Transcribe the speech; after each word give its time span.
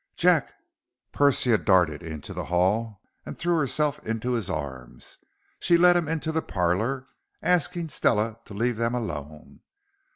"Jack!" 0.15 0.55
Persia 1.11 1.59
darted 1.59 2.01
into 2.01 2.33
the 2.33 2.45
hall 2.45 3.03
and 3.23 3.37
threw 3.37 3.57
herself 3.59 3.99
into 4.03 4.31
his 4.31 4.49
arms. 4.49 5.19
She 5.59 5.77
led 5.77 5.95
him 5.95 6.07
into 6.07 6.31
the 6.31 6.41
parlor, 6.41 7.05
asking 7.43 7.89
Stella 7.89 8.39
to 8.45 8.55
leave 8.55 8.77
them 8.77 8.95
alone. 8.95 9.59